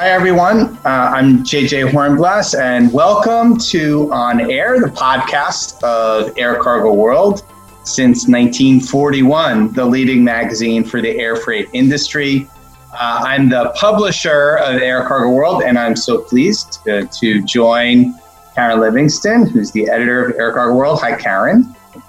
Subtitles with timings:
[0.00, 0.78] Hi, everyone.
[0.78, 7.44] Uh, I'm JJ Hornblass, and welcome to On Air, the podcast of Air Cargo World.
[7.84, 12.48] Since 1941, the leading magazine for the air freight industry.
[12.94, 18.14] Uh, I'm the publisher of Air Cargo World, and I'm so pleased to, to join
[18.54, 20.98] Karen Livingston, who's the editor of Air Cargo World.
[21.02, 21.64] Hi, Karen.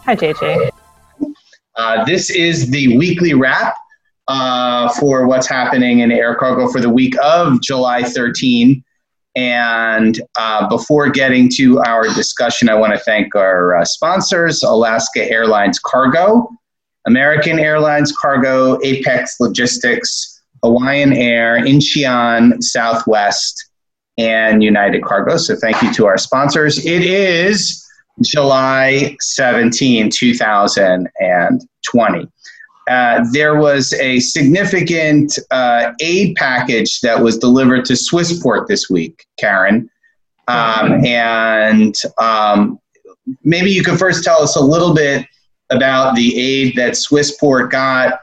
[0.06, 0.70] Hi, JJ.
[1.76, 3.76] Uh, this is the weekly wrap
[4.32, 8.82] uh, for what's happening in air cargo for the week of July 13.
[9.36, 15.30] And uh, before getting to our discussion, I want to thank our uh, sponsors Alaska
[15.30, 16.50] Airlines Cargo,
[17.06, 23.70] American Airlines Cargo, Apex Logistics, Hawaiian Air, Incheon Southwest,
[24.18, 25.36] and United Cargo.
[25.36, 26.86] So thank you to our sponsors.
[26.86, 27.86] It is
[28.22, 32.28] July 17, 2020.
[32.92, 39.26] Uh, there was a significant uh, aid package that was delivered to Swissport this week,
[39.40, 39.90] Karen.
[40.50, 42.82] Um, and um,
[43.46, 45.26] maybe you could first tell us a little bit
[45.70, 48.20] about the aid that Swissport got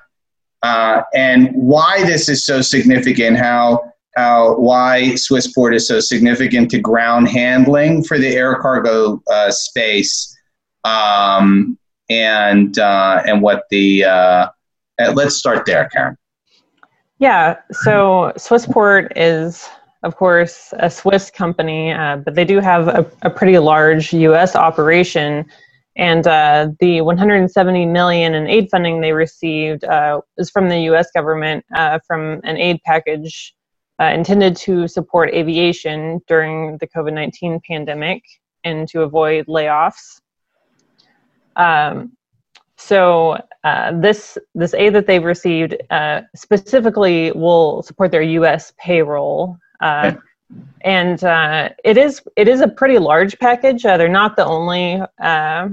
[0.62, 6.78] uh, and why this is so significant, how, how why Swissport is so significant to
[6.78, 10.36] ground handling for the air cargo uh, space.
[10.84, 11.78] Um,
[12.10, 14.48] and uh, and what the uh,
[14.98, 16.16] uh, let's start there, Karen.
[17.18, 19.68] Yeah, so Swissport is,
[20.04, 24.54] of course, a Swiss company, uh, but they do have a, a, pretty large U.S.
[24.54, 25.44] operation.
[25.96, 31.10] And uh, the 170 million in aid funding they received uh, is from the U.S.
[31.12, 33.52] government uh, from an aid package
[34.00, 38.22] uh, intended to support aviation during the COVID-19 pandemic
[38.62, 40.20] and to avoid layoffs.
[41.56, 42.12] Um,
[42.78, 48.72] so uh, this this aid that they've received uh, specifically will support their U.S.
[48.78, 50.12] payroll, uh,
[50.82, 53.84] and uh, it is it is a pretty large package.
[53.84, 55.02] Uh, they're not the only.
[55.20, 55.68] Uh,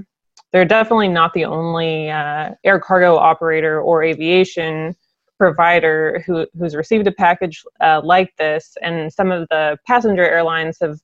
[0.51, 4.95] they're definitely not the only air cargo operator or aviation
[5.37, 7.63] provider who who's received a package
[8.03, 10.99] like this, and some of the passenger airlines have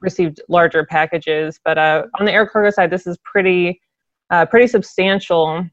[0.00, 1.60] received larger packages.
[1.62, 3.82] But on the air cargo side, this is pretty
[4.30, 5.64] uh, pretty substantial.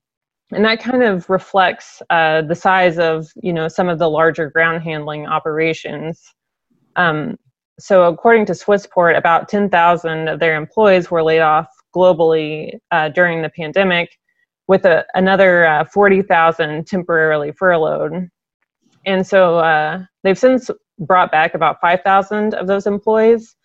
[0.52, 4.50] And that kind of reflects uh, the size of you know some of the larger
[4.50, 6.22] ground handling operations.
[6.96, 7.38] Um,
[7.80, 13.41] so according to swissport about 10000 of their employees were laid off globally uh, during
[13.41, 14.16] the pandemic
[14.68, 18.30] with a, another uh, 40000 temporarily furloughed.
[19.06, 23.56] And so uh, they've since brought back about 5000 of those employees.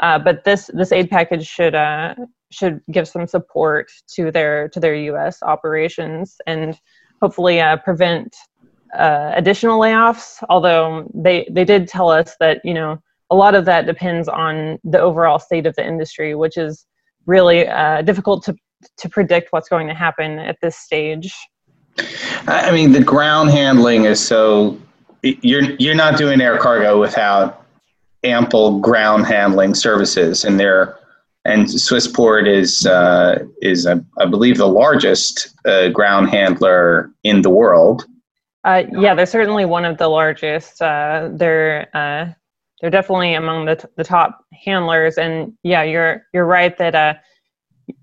[0.00, 2.14] Uh, but this this aid package should uh,
[2.50, 5.42] should give some support to their to their U.S.
[5.42, 6.78] operations and
[7.20, 8.34] hopefully uh, prevent
[8.96, 10.42] uh, additional layoffs.
[10.48, 12.98] Although they they did tell us that you know
[13.30, 16.86] a lot of that depends on the overall state of the industry, which is
[17.26, 18.56] really uh, difficult to
[18.96, 21.34] to predict what's going to happen at this stage.
[22.46, 24.78] I mean, the ground handling is so
[25.22, 27.66] you're you're not doing air cargo without
[28.24, 30.97] ample ground handling services, and there
[31.48, 37.50] and Swissport is uh, is I, I, believe the largest uh, ground handler in the
[37.50, 38.04] world.
[38.64, 40.82] Uh, yeah, they're certainly one of the largest.
[40.82, 42.32] Uh, they're uh,
[42.80, 47.14] they're definitely among the t- the top handlers, and yeah, you're you're right that uh,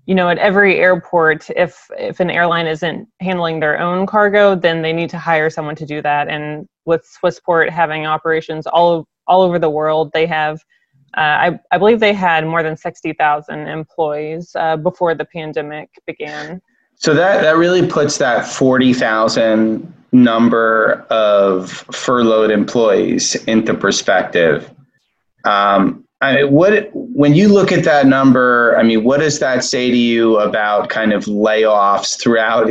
[0.06, 4.82] you know at every airport, if if an airline isn't handling their own cargo, then
[4.82, 6.28] they need to hire someone to do that.
[6.28, 10.60] And with Swissport having operations all all over the world, they have
[11.16, 16.60] uh, I, I, believe they had more than 60,000 employees uh, before the pandemic began.
[16.96, 24.70] So that, that really puts that 40,000 number of furloughed employees into perspective.
[25.44, 29.64] Um, I mean, what when you look at that number, I mean, what does that
[29.64, 32.70] say to you about kind of layoffs throughout,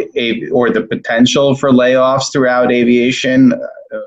[0.51, 3.53] or the potential for layoffs throughout aviation?
[3.53, 3.99] Uh,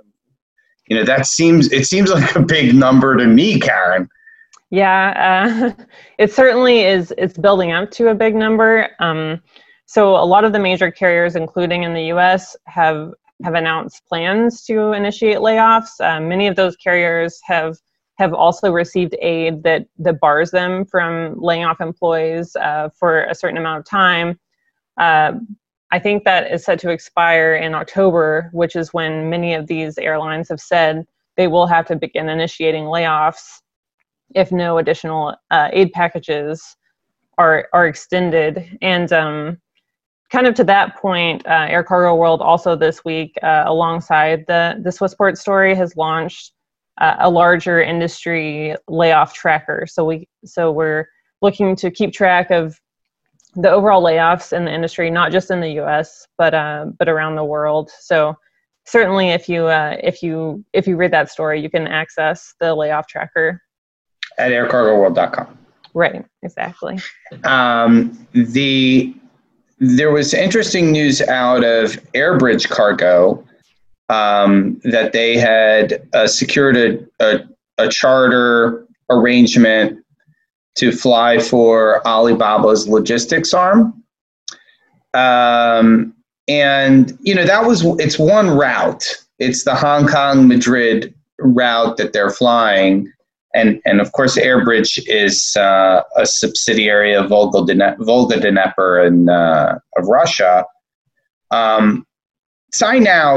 [0.89, 4.09] you know, that seems it seems like a big number to me, Karen.
[4.71, 5.85] Yeah, uh,
[6.19, 7.13] it certainly is.
[7.17, 8.91] It's building up to a big number.
[9.01, 9.43] Um,
[9.87, 13.13] so a lot of the major carriers, including in the U.S., have
[13.45, 16.01] have announced plans to initiate layoffs.
[16.01, 17.79] Uh, many of those carriers have
[18.17, 23.35] have also received aid that that bars them from laying off employees uh, for a
[23.35, 24.39] certain amount of time.
[24.99, 25.33] Uh,
[25.91, 29.97] I think that is set to expire in October, which is when many of these
[29.97, 31.07] airlines have said
[31.37, 33.61] they will have to begin initiating layoffs
[34.35, 36.77] if no additional uh, aid packages
[37.39, 38.79] are are extended.
[38.83, 39.59] And um,
[40.31, 44.81] kind of to that point, uh, Air Cargo World also this week, uh, alongside the
[44.83, 46.53] the Swissport story, has launched
[47.01, 49.87] uh, a larger industry layoff tracker.
[49.89, 51.07] So we so we're
[51.41, 52.79] looking to keep track of
[53.55, 56.27] the overall layoffs in the industry, not just in the U.S.
[56.37, 57.91] but uh, but around the world.
[58.01, 58.35] So
[58.85, 62.75] certainly, if you uh, if you if you read that story, you can access the
[62.75, 63.63] layoff tracker
[64.39, 65.59] at aircargoworld.com.
[65.95, 67.01] Right, exactly.
[67.45, 69.15] Um, the
[69.81, 73.45] there was interesting news out of Airbridge Cargo
[74.09, 77.41] um, that they had uh, secured a, a,
[77.79, 80.05] a, charter arrangement
[80.75, 84.03] to fly for Alibaba's logistics arm.
[85.15, 86.15] Um,
[86.49, 89.07] and, you know, that was, it's one route.
[89.39, 93.13] It's the Hong Kong Madrid route that they're flying
[93.55, 99.79] and and of course Airbridge is uh, a subsidiary of Volga Volga Dnepr and uh,
[99.97, 100.65] of Russia.
[101.51, 102.07] Um,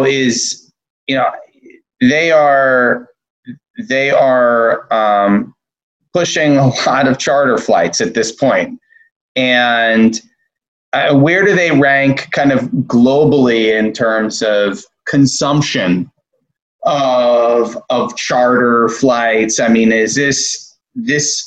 [0.03, 0.71] is
[1.07, 1.31] you know
[2.01, 3.07] they are
[3.87, 5.53] they are um,
[6.13, 8.69] pushing a lot of charter flights at this point.
[8.69, 8.79] point,
[9.35, 10.21] and
[10.93, 16.11] uh, where do they rank kind of globally in terms of consumption
[16.83, 19.59] of of charter flights?
[19.59, 21.45] I mean, is this this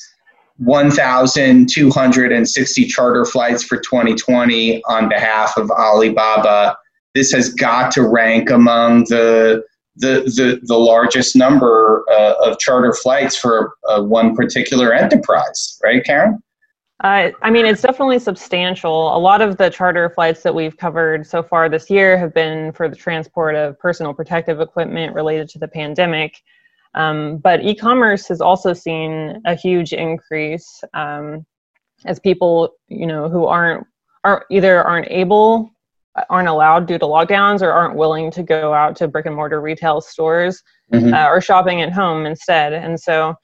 [0.58, 6.76] 1,260 charter flights for 2020 on behalf of Alibaba?
[7.14, 9.64] This has got to rank among the
[9.96, 16.04] the the, the largest number uh, of charter flights for uh, one particular enterprise, right,
[16.04, 16.42] Karen?
[17.02, 19.16] Uh, I mean, it's definitely substantial.
[19.16, 22.72] A lot of the charter flights that we've covered so far this year have been
[22.72, 26.40] for the transport of personal protective equipment related to the pandemic.
[26.94, 31.44] Um, but e-commerce has also seen a huge increase um,
[32.04, 33.86] as people, you know, who aren't
[34.22, 35.70] are either aren't able,
[36.30, 39.60] aren't allowed due to lockdowns, or aren't willing to go out to brick and mortar
[39.60, 40.62] retail stores,
[40.92, 41.12] mm-hmm.
[41.12, 42.72] uh, or shopping at home instead.
[42.72, 43.34] And so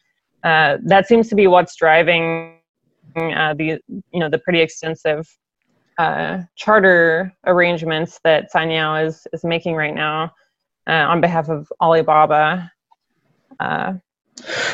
[0.44, 2.59] uh, that seems to be what's driving
[3.16, 5.26] uh, the you know the pretty extensive
[5.98, 10.32] uh, charter arrangements that Cainiao is is making right now
[10.86, 12.70] uh, on behalf of Alibaba.
[13.58, 13.94] Uh,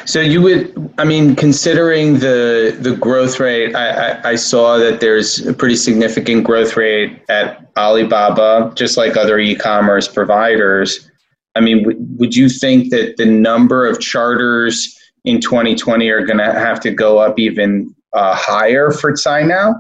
[0.05, 5.01] so you would, I mean, considering the the growth rate, I, I, I, saw that
[5.01, 11.11] there's a pretty significant growth rate at Alibaba, just like other e-commerce providers.
[11.57, 16.39] I mean, w- would you think that the number of charters in 2020 are going
[16.39, 19.75] to have to go up even uh, higher for Cainiao?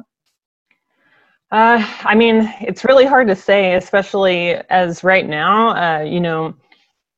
[1.50, 6.54] Uh, I mean, it's really hard to say, especially as right now, uh, you know,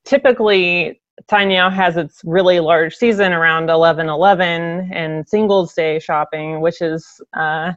[0.05, 1.01] typically
[1.31, 7.21] Cainiao has its really large season around 11 11 and Singles Day shopping, which is
[7.37, 7.73] uh,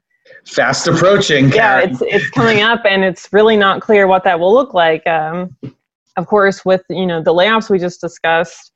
[0.45, 1.49] fast approaching.
[1.51, 5.05] Yeah, it's, it's coming up and it's really not clear what that will look like.
[5.07, 5.55] Um,
[6.17, 8.70] of course, with, you know, the layoffs we just discussed,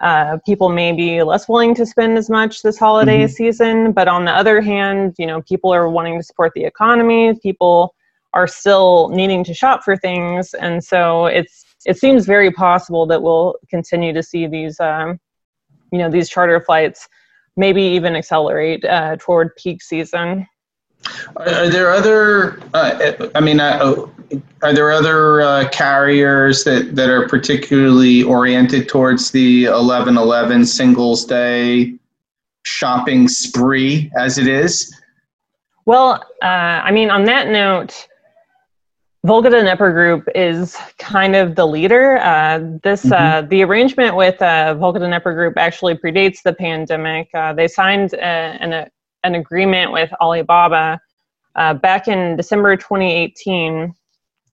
[0.00, 3.32] uh, people may be less willing to spend as much this holiday mm-hmm.
[3.32, 7.34] season but on the other hand you know people are wanting to support the economy.
[7.42, 7.94] People
[8.34, 10.54] are still needing to shop for things.
[10.54, 15.18] And so it's it seems very possible that we'll continue to see these um,
[15.92, 17.08] you know these charter flights
[17.56, 20.46] maybe even accelerate uh, toward peak season.
[21.36, 24.06] Are there other uh, i mean uh,
[24.62, 31.94] are there other uh, carriers that, that are particularly oriented towards the 11-11 singles day
[32.64, 34.94] shopping spree as it is?
[35.86, 36.46] Well, uh,
[36.84, 38.08] I mean, on that note,
[39.24, 42.18] Volga Dnepr Group is kind of the leader.
[42.18, 43.48] Uh, this uh, mm-hmm.
[43.48, 47.28] the arrangement with uh, Volga Dnepr Group actually predates the pandemic.
[47.34, 48.88] Uh, they signed a, an,
[49.24, 51.00] an agreement with Alibaba
[51.82, 53.92] back in December 2018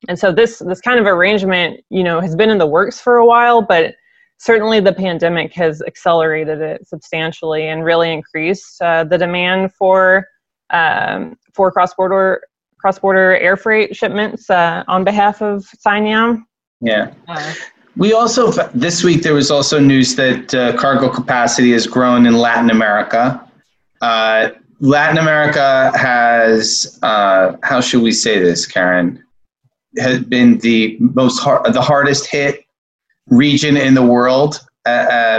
[0.08, 3.18] and so this this kind of arrangement you know has been in the works for
[3.18, 3.96] a while but
[4.38, 10.28] certainly the pandemic has accelerated it substantially and really increased uh, the demand for
[10.72, 12.42] um, for cross-border
[12.80, 16.44] cross-border air freight shipments uh, on behalf of Cainiao.
[16.82, 17.14] Yeah.
[17.28, 17.54] Uh,
[17.98, 22.34] we also this week there was also news that uh, cargo capacity has grown in
[22.34, 23.42] Latin America.
[24.02, 24.50] Uh,
[24.82, 29.25] Latin America has uh, how should we say this, Karen?
[29.98, 32.66] Has been the most hard, the hardest hit
[33.28, 34.90] region in the world uh,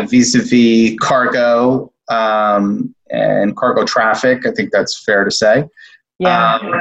[0.00, 4.46] uh, vis-a-vis cargo um, and cargo traffic.
[4.46, 5.68] I think that's fair to say.
[6.18, 6.54] Yeah.
[6.54, 6.72] Um,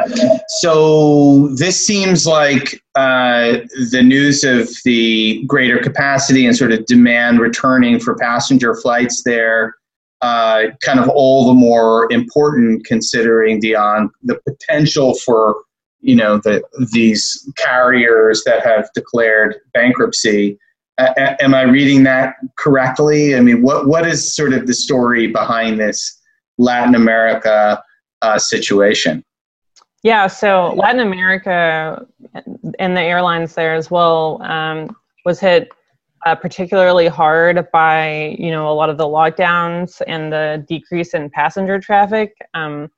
[0.60, 3.58] so this seems like uh,
[3.92, 9.76] the news of the greater capacity and sort of demand returning for passenger flights there,
[10.22, 15.58] uh, kind of all the more important considering the on the potential for
[16.02, 16.62] you know the,
[16.92, 20.58] these carriers that have declared bankruptcy
[20.98, 23.36] A- am I reading that correctly?
[23.36, 26.22] I mean, what what is sort of the story behind this
[26.58, 27.84] Latin America
[28.22, 29.24] uh, situation?
[30.04, 32.06] Yeah, so Latin America
[32.80, 35.70] and the airlines there as well um, was hit
[36.26, 41.30] uh, particularly hard by you know a lot of the lockdowns and the decrease in
[41.30, 42.36] passenger traffic.
[42.54, 42.90] Um,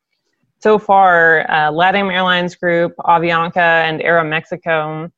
[0.59, 5.11] so far, uh, LATAM Airlines Group, Avianca, and Aeromexico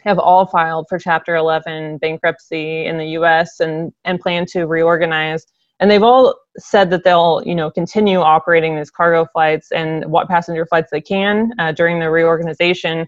[0.00, 3.60] have all filed for Chapter 11 bankruptcy in the U.S.
[3.60, 5.46] and and plan to reorganize.
[5.80, 10.28] And they've all said that they'll, you know, continue operating these cargo flights and what
[10.28, 13.06] passenger flights they can uh, during the reorganization.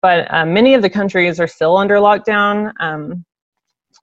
[0.00, 2.72] But uh, many of the countries are still under lockdown.
[2.78, 3.24] Um,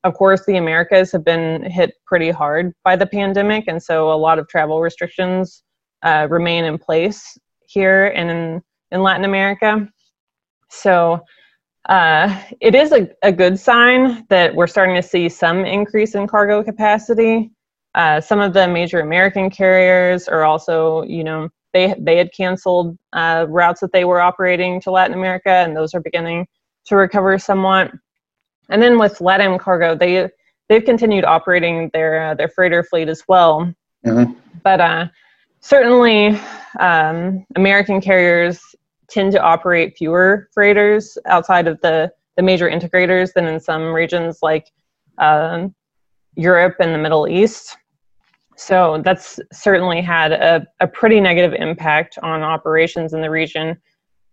[0.03, 4.17] of course, the Americas have been hit pretty hard by the pandemic, and so a
[4.17, 5.63] lot of travel restrictions
[6.03, 9.87] uh, remain in place here and in, in Latin America.
[10.69, 11.21] So
[11.89, 16.27] uh, it is a, a good sign that we're starting to see some increase in
[16.27, 17.51] cargo capacity.
[17.95, 22.97] Uh, some of the major American carriers are also, you know, they they had canceled
[23.13, 26.47] uh, routes that they were operating to Latin America, and those are beginning
[26.85, 27.91] to recover somewhat.
[28.69, 30.29] And then with LATAM Cargo, they
[30.69, 33.73] they've continued operating their uh, their freighter fleet as well.
[34.05, 34.33] Mm-hmm.
[34.63, 35.07] But uh,
[35.61, 36.39] certainly,
[36.79, 38.59] um, American carriers
[39.09, 44.39] tend to operate fewer freighters outside of the, the major integrators than in some regions
[44.41, 44.71] like
[45.17, 45.73] um,
[46.35, 47.77] Europe and the Middle East.
[48.55, 53.75] So that's certainly had a, a pretty negative impact on operations in the region.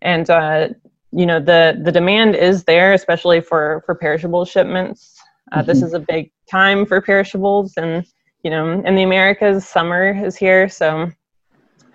[0.03, 0.69] And uh,
[1.13, 5.17] you know the the demand is there, especially for for perishable shipments.
[5.53, 5.67] Uh, mm-hmm.
[5.67, 8.05] This is a big time for perishables, and
[8.43, 11.11] you know in the Americas, summer is here, so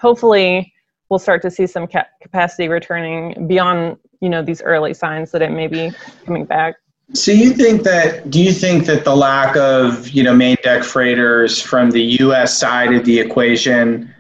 [0.04, 0.72] hopefully
[1.10, 5.42] we'll start to see some ca- capacity returning beyond you know these early signs that
[5.42, 5.92] it may be
[6.26, 6.76] coming back.
[7.14, 8.30] So you think that?
[8.30, 12.58] Do you think that the lack of you know main deck freighters from the U.S.
[12.58, 14.14] side of the equation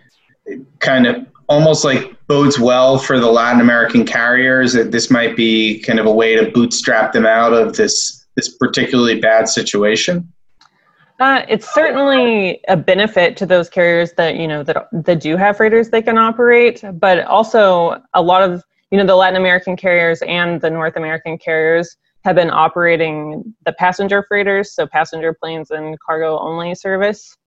[0.80, 5.80] kind of almost like bodes well for the Latin American carriers that this might be
[5.80, 10.32] kind of a way to bootstrap them out of this this particularly bad situation?
[11.24, 15.56] Uh, it's certainly a benefit to those carriers that you know that that do have
[15.56, 18.62] freighters they can operate, but also a lot of
[18.92, 23.72] you know the Latin American carriers and the North American carriers have been operating the
[23.72, 27.38] passenger freighters, so passenger planes and cargo only service.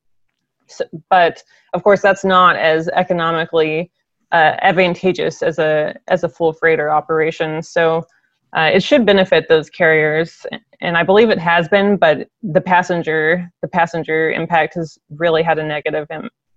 [0.69, 1.43] So, but
[1.75, 3.91] of course, that's not as economically
[4.33, 7.63] uh, advantageous as a as a full freighter operation.
[7.63, 8.07] So
[8.55, 10.47] uh, it should benefit those carriers,
[10.81, 11.97] and I believe it has been.
[11.97, 16.09] But the passenger the passenger impact has really had a negative,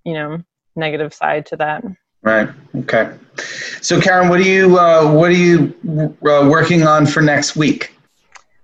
[0.04, 0.42] you know,
[0.76, 1.84] negative side to that.
[2.22, 2.50] Right.
[2.76, 3.16] Okay.
[3.82, 7.94] So, Karen, what are you uh, what are you uh, working on for next week?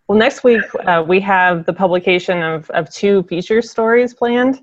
[0.07, 4.61] Well, next week uh, we have the publication of of two feature stories planned.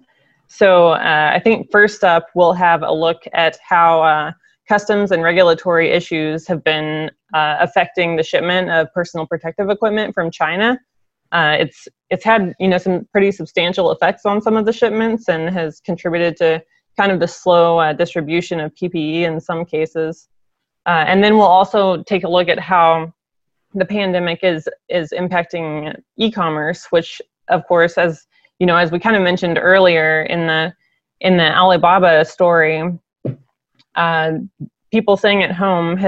[0.49, 4.33] So, uh, I think first up we'll have a look at how uh,
[4.69, 10.31] customs and regulatory issues have been uh, affecting the shipment of personal protective equipment from
[10.31, 10.79] China.
[11.33, 15.29] Uh, it's it's had you know some pretty substantial effects on some of the shipments
[15.29, 16.63] and has contributed to
[16.99, 20.29] kind of the slow uh, distribution of PPE in some cases.
[20.87, 23.13] Uh, and then we'll also take a look at how
[23.75, 28.27] the pandemic is is impacting e-commerce, which of course, as
[28.59, 30.75] you know, as we kind of mentioned earlier in the
[31.21, 32.83] in the Alibaba story,
[33.95, 34.33] uh,
[34.91, 35.99] people staying at home,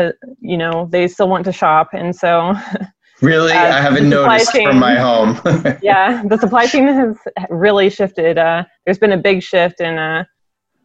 [0.41, 2.55] you know, they still want to shop, and so.
[3.21, 5.41] Really, uh, I haven't noticed chain, from my home.
[5.83, 7.17] yeah, the supply chain has
[7.49, 8.37] really shifted.
[8.37, 10.25] Uh, there's been a big shift in uh,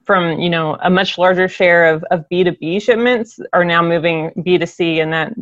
[0.05, 5.01] from you know a much larger share of, of B2B shipments are now moving B2C,
[5.01, 5.33] and that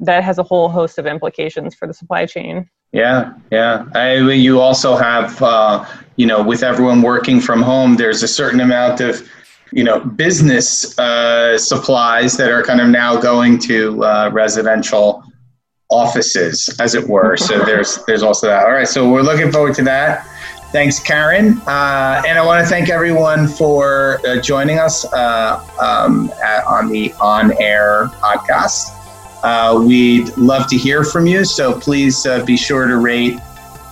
[0.00, 2.68] that has a whole host of implications for the supply chain.
[2.92, 3.86] Yeah, yeah.
[3.94, 5.84] I, you also have, uh,
[6.16, 9.26] you know, with everyone working from home, there's a certain amount of
[9.72, 15.24] you know business uh, supplies that are kind of now going to uh, residential
[15.90, 17.36] offices, as it were.
[17.36, 18.64] So there's there's also that.
[18.64, 20.26] All right, so we're looking forward to that.
[20.72, 26.30] Thanks, Karen, uh, and I want to thank everyone for uh, joining us uh, um,
[26.42, 28.98] at, on the On Air podcast.
[29.42, 33.38] Uh, we'd love to hear from you, so please be sure to rate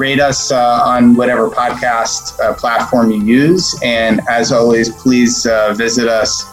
[0.00, 3.78] rate us uh, on whatever podcast uh, platform you use.
[3.82, 6.50] And as always, please uh, visit us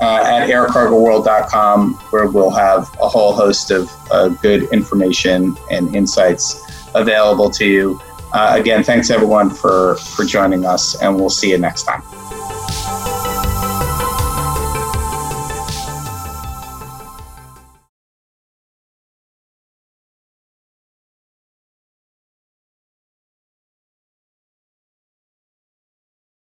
[0.00, 6.60] uh, at aircargoworld.com, where we'll have a whole host of uh, good information and insights
[6.94, 8.00] available to you.
[8.32, 12.02] Uh, again, thanks everyone for, for joining us, and we'll see you next time.